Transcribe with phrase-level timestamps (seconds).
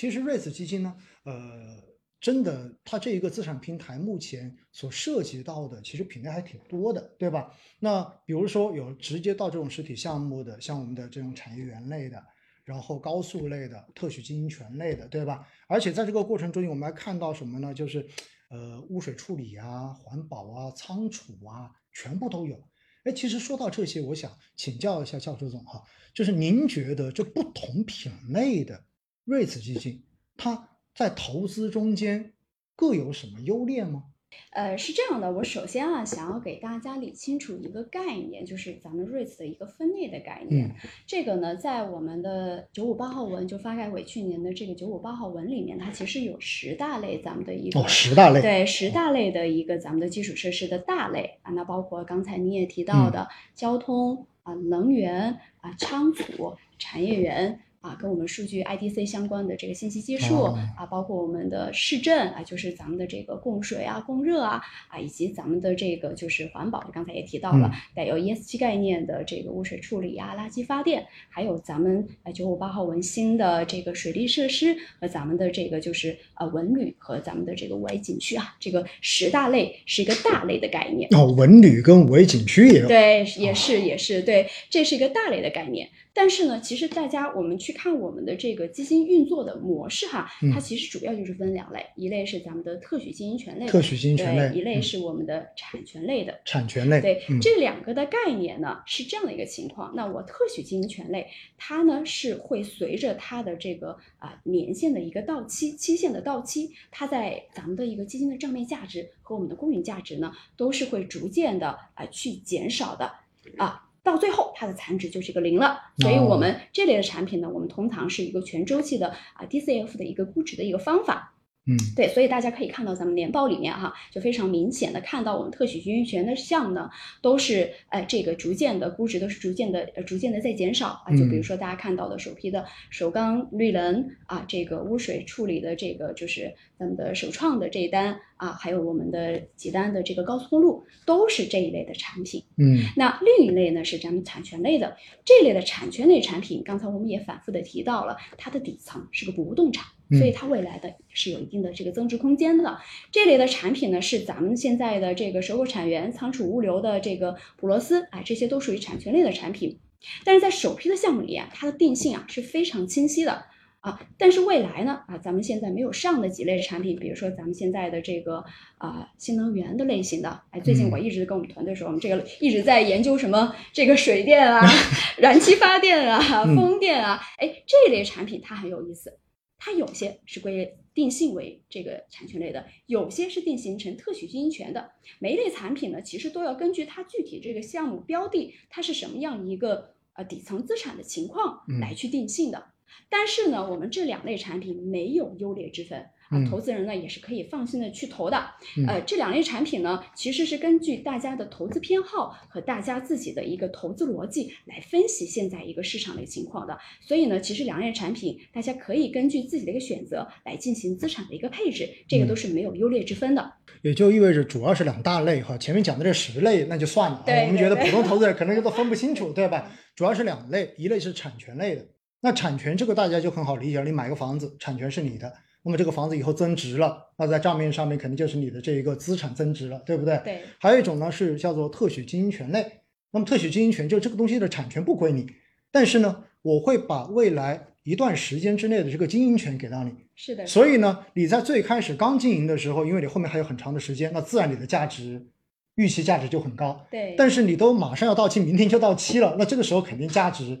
[0.00, 1.76] 其实瑞慈基金呢，呃，
[2.22, 7.54] 真的，它这一个资产平台目前所涉及到的其实品类还挺多的，对吧？
[7.78, 12.18] 那比如说有直接到这种实体项目的，像我们的这种产业园类的，
[12.64, 15.46] 然后高速类的、特许经营权类的，对吧？
[15.68, 17.74] 而且在这个过程中，我们还看到什么呢？
[17.74, 18.08] 就是
[18.48, 22.56] 呃，污水处理啊、环保啊、仓储啊，全部都有。
[23.04, 28.82] 哎，其实说到这些，我想请教一下教授总哈，就是您觉得这不同品类的。
[29.24, 30.02] 瑞慈基金，
[30.36, 32.32] 它在投资中间
[32.74, 34.04] 各有什么优劣吗？
[34.52, 40.72] 呃，是这样的，我首先啊，想要给大家理清楚一个概念，就是咱们瑞慈的一个分类的概念。
[41.04, 57.60] 这个呢，在我们的九五八号文就发改委去年的这个九五八号文里面，它其实有十大类，咱们的一个哦，十大类对十大类的一个咱们的基础设施的大类啊，那包括刚才你也提到的交通啊、能源啊、仓储、产业园。
[57.80, 60.42] 啊，跟我们数据 IDC 相关的这个信息技术
[60.76, 81.08] 啊，包括我们的市政啊，就是咱们的这个供水啊、供热啊，啊，以及咱们的这个就是环保，刚才也提到了带有 ESG 概念的这个污水处理啊、垃圾发电，还有咱们呃九五八号文新的这个水利设施和咱们的这个就是呃文旅和咱们的这个五 A 景区啊，这个十大类是一个大类的概念。
[81.12, 82.88] 哦，文旅跟五 A 景区也有。
[82.88, 85.88] 对，也是也是对，这是一个大类的概念。
[86.12, 96.40] 但是呢，其实大家我们去看我们的这个基金运作的模式哈，它其实主要就是分两类，一类是咱们的特许经营权类，特许经营权类，一类是我们的产权类的。
[96.44, 99.92] 产权类，对这两个的概念呢是这样的一个情况。
[99.94, 113.12] 那我特许经营权类，它呢是会随着它的这个啊年限的一个到期期限的到期，它在咱们的一个基金的账面价值和我们的公允价值呢都是会逐渐的啊去减少的
[113.56, 113.86] 啊。
[114.02, 121.34] 到最后，它的残值就是一个零了，所以我们这类的产品呢，我们通常是一个全周期的啊 DCF 的一个估值的一个方法。
[121.66, 126.88] 嗯，对，所以大家可以看到咱们年报里面哈，就非常明显的看到我们特许经营权的项呢，
[127.20, 131.14] 都是哎这个逐渐的估值都是逐渐的呃逐渐的在减少啊。
[131.14, 142.42] 就比如说大家看到的首批的首钢绿能啊，这个污水处理的这个就是咱们的首创的这一单啊，还有我们的几单的这个高速公路，都是这一类的产品。
[142.56, 149.84] 嗯，那另一类呢是咱们产权类的这类的产权类产品，刚才我们也反复的提到了，它的底层是个不动产。
[150.18, 152.78] 所以它未来的是有一定的这个增值空间的。
[153.12, 159.78] 这类的产品呢，是咱们现在的这个收购产源、仓储物流的这个普罗斯，哎，这些都属于产权类的产品。
[160.24, 163.44] 但是在首批的项目里啊，它的定性啊是非常清晰的
[163.80, 164.00] 啊。
[164.16, 168.42] 但是未来呢，啊，咱们现在没有上的几类产品，比如说咱们现在的这个
[168.78, 174.66] 啊新能源的类型的，哎，最近我一直跟我们团队说，我们这个一直在研究什么这个水电啊、
[175.18, 179.18] 燃气发电啊、风电啊，哎，这一类产品它很有意思。
[179.62, 184.90] 它有些是归定性为这个产权类的，有些是定型成特许经营权的。
[185.18, 192.72] 每一类产品呢，其实都要根据它具体这个项目标的，它是什么样一个呃底层资产的情况来去定性的。
[193.10, 196.06] 但是呢，我们这两类产品没有优劣之分。
[196.30, 198.38] 啊，投资人呢也是可以放心的去投的。
[198.86, 206.78] 呃，这两类产品呢，其实是根据大家的投资偏好和大家自己的一个投资逻辑来分析现在一个市场的情况的。
[207.00, 213.52] 所以呢，其实两类产品大家可以根据自己的一个选择来进行资产的一个配置，这个都是没有优劣之分的。
[213.82, 219.72] 也就意味着主要是两大类哈，前面讲的这十类那就算了，我们觉得普通 投资人可能都分不清楚，对吧？
[219.96, 221.86] 主要是两类，一类是产权类的，
[222.20, 225.32] 那产权这个大家就很好理解了，你买个房子，产权是你的。
[225.62, 230.18] 那么这个房子以后增值了，那在账面上面肯定就是你的这一个资产增值了，对不对？
[230.24, 230.40] 对。
[230.58, 232.64] 还有一种呢是叫做特许经营权类，
[233.10, 235.26] 那么特许经营权就这个东西的产权不归你，
[235.70, 239.92] 但是呢，我会把未来一段时间之内的这个经营权给到你。
[240.14, 240.46] 是的。
[240.46, 245.26] 所以呢，你在最开始刚经营的时候，因为你后面还有很长的时间，那自然你的价值
[245.74, 246.86] 预期价值就很高。
[246.90, 247.14] 对。
[247.18, 250.58] 但是你都马上要到期，明天就到期了，那这个时候肯定价值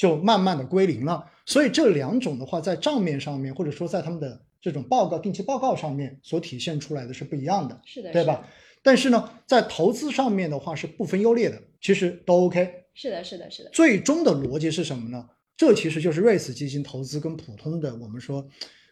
[0.00, 1.22] 就慢慢的归零了。
[1.44, 8.48] 所以这两种的话，在账面上面或者说在他们的这种报告、定期报告上面所体现出来的是不一样的，是的，对吧？
[8.82, 12.72] 但是呢，在投资上面的话是不分优劣的，其实都 OK。
[12.94, 13.68] 是的，是的，是的。
[13.74, 15.28] 最终的逻辑是什么呢？
[15.54, 18.42] 这其实就是瑞思基金投资跟普通的我们说，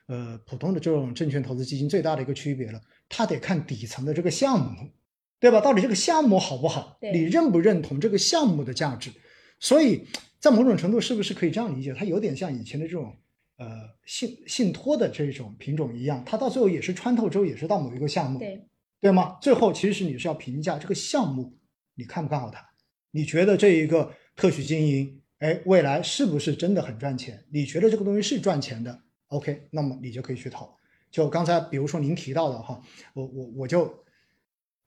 [0.09, 2.79] 呃，普通的这种证券投资基金最大的一个区别了。
[3.09, 4.91] 它得看底层的这个项目，
[5.41, 5.63] 对吧？
[5.63, 6.99] 到底这个项目好不好？
[7.01, 9.11] 你认不认同这个项目的价值？
[9.61, 10.07] 所以
[10.39, 11.93] 在某种程度，是不是可以这样理解？
[11.93, 13.17] 它有点像以前的这种。
[13.61, 13.67] 呃，
[14.07, 18.65] 信信托的这种品种一样，它到最后也是穿透之后，也是到某一个项目，对
[19.01, 19.37] 对吗？
[19.43, 21.59] 最后其实你是要评价这个项目，
[21.97, 22.65] 你看不看好它？
[23.11, 27.45] 你觉得这一个特许经营，哎，未来是不是真的很赚钱？
[27.51, 28.97] 你觉得这个东西是赚钱的
[29.27, 30.73] ，，OK，那么你就可以去投。
[31.11, 32.81] 就刚才比如说您提到的哈，
[33.13, 34.05] 我我我就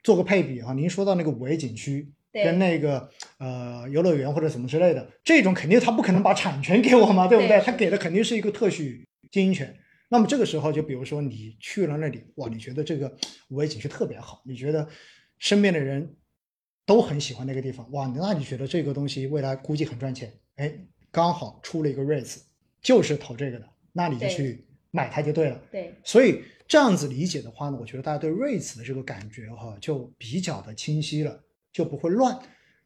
[0.02, 7.60] 做个配比哈，您说到那个五 A 景区跟那个呃游乐园或者什么之类的，这种肯定他不可能把产权给我嘛，对不对？
[7.62, 9.78] 他给的肯定是一个特许经营权。
[10.10, 13.16] 那么这个时候，就比如说你去了那里，哇，你觉得这个
[13.50, 14.88] 五 A 景区特别好，你觉得
[15.40, 16.18] 身边的人
[16.86, 20.34] 都很喜欢那个地方，哇，那你觉得这个东西未来估计很赚钱？
[20.58, 20.74] 哎，
[21.12, 22.40] 刚好出了一个 REITs，
[22.82, 25.62] 就是投这个的，那你就去买它就对了。
[25.72, 31.42] 对，所以这样子理解的话呢，我觉得大家对 REITs 的这个感觉哈，就比较的清晰了，
[31.72, 32.40] 就不会乱。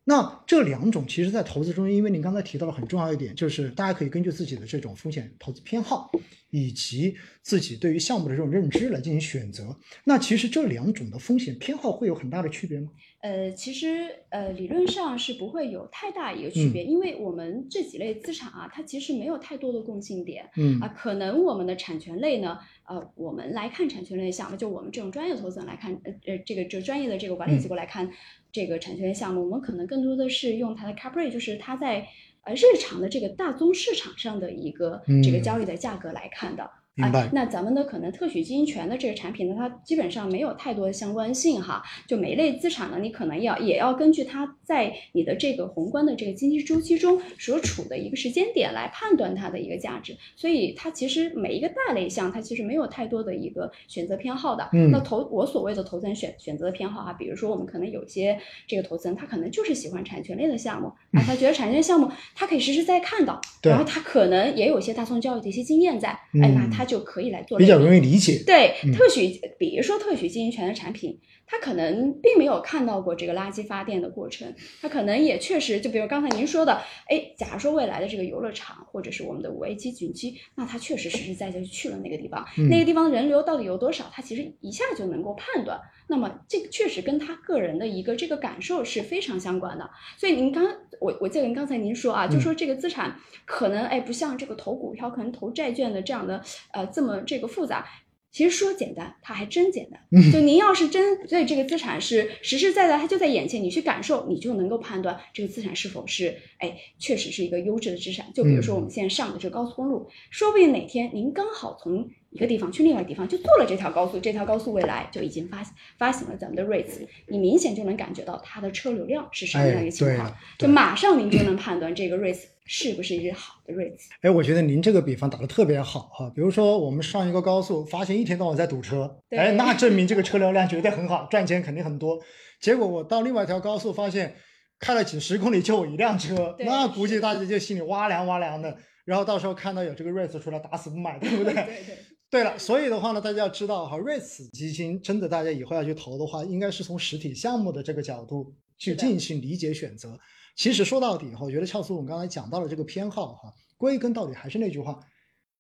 [0.08, 6.12] 那这两种其实，在投资中，因为您刚才提到了很重要一点，就是大家可以根据自己的这种风险投资偏好，
[6.52, 9.76] 以及自己对于项目的这种认知来进行选择。
[10.04, 12.92] 那其实这两种的风险偏好会有很大的区别吗？
[13.22, 20.48] 呃，其实呃，理论上是不会有太大一个区别，因为我们这几类资产啊，它其实没有太多的共性点。
[20.56, 28.08] 嗯啊，可能我们的产权类呢，呃，我们来看产权类项目，就我们这种专业投资人来看，呃呃，这个就专业的这个管理机构来看
[28.56, 32.08] 这个产权类项目，我们可能更多的是用它的 cap rate，就是它在
[32.44, 36.72] 呃日常的这个大宗市场上的一个这个交易的价格来看的。
[36.96, 37.30] 明白啊。
[37.34, 41.84] 那咱们的可能特许经营权的这个产品呢，它基本上没有太多的相关性哈。
[42.08, 50.18] 就每一类资产呢，你可能要也要根据它在你的这个宏观的这个经济周期中所处的一个时间点来判断它的一个价值。
[50.36, 54.68] 所以它其实每一个大类项，它其实没有太多的一个选择偏好的。
[54.74, 68.44] 嗯那投我所谓的投资人选选择的偏好啊，比如说我们可能有些这个投资人，他可能就是喜欢产权类的项目啊，他觉得产权类项目他可以实时在在看到，对然后他可能也有一些大宗教育的一些经验在，哎，那嗯他就可以来做比较容易理解。
[68.46, 74.54] 对嗯特许，比如说特许经营权的产品，他可能并没有看到过这个垃圾发电的过程，
[74.84, 85.80] 他可能也确实，就比如刚才您说的，哎，假如说未来的这个游乐场或者是我们的五 A 级景区，那他确实实实在在去了那个地方，嗯那个地方人流到底有多少，他其实一下就能够判断。
[86.08, 89.90] 那么这个确实跟他个人的一个这个感受是非常相关的。
[90.20, 90.64] 所以您刚
[91.00, 96.40] 我我记得您刚才您说啊，就嗯说这个资产可能哎不像这个投股票，可能投债券的这样的
[96.76, 97.88] 呃这么这个复杂。
[98.32, 99.98] 其实说简单，它还真简单。
[100.12, 108.26] 嗯就您要是真对这个资产是实实在在，它就在眼前，你去感受，你就能够判断这个资产是否是哎确实是一个优质的资产。
[108.34, 115.64] 就比如说我们现在上的这个高速公路，说不定哪天您刚好从一个地方去另外一个地方，就做了这条高速，这条高速未来就已经发
[115.98, 124.08] 发行了咱们的 rates，你明显就能感觉到它的车流量是什么样一个情况，哎就马上您就能判断这个 rates 是不是一只好的 rates。
[124.20, 126.30] 哎，我觉得您这个比方打得特别好哈。
[126.36, 132.20] 比如说，我们上一个高速，发现一天到晚在堵车，对哎，那证明这个车流量绝对很好，赚钱肯定很多。
[132.60, 134.36] 结果我到另外一条高速，发现
[134.80, 138.78] 开了几十公里就我一辆车，那估计大家就心里哇凉哇凉的。
[139.06, 141.54] 然后到时候看到有这个 REITs 出来，打死不买，对不对？
[141.54, 141.66] 对对。
[141.86, 141.96] 对
[142.44, 150.20] 了，所以的话呢，大家要知道哈，REITs 基金真的大家以后要去投的话，应该是从实体项目的这个角度去进行理解选择。
[150.56, 155.00] 其实说到底哈，我觉得俏苏总刚才讲到了这个偏好哈，归根到底还是那句话，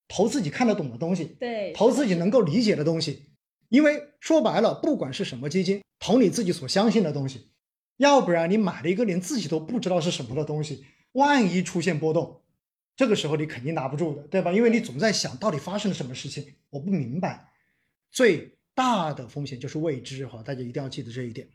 [0.07, 3.25] 投自己看得懂的东西，对，投自己能够理解的东西。
[3.69, 7.49] 因为说白了，不管是什么基金，投你自己所相信的东西，
[7.97, 12.41] 要不然你买了一个连自己都不知道是什么的东西，万一出现波动，
[12.95, 14.51] 这个时候你肯定拿不住的，对吧？
[14.51, 17.51] 因为你总在想到底发生了什么事情，我不明白。
[18.11, 21.49] 最大的风险就是未知哈，大家一定要记得这一点。